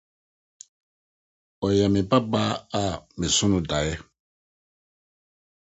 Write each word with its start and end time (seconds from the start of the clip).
Ɔyɛ 1.65 1.85
me 1.93 2.01
babea 2.09 2.45
a 2.79 2.81
meso 3.17 3.45
no 3.51 3.57
dae. 3.69 3.91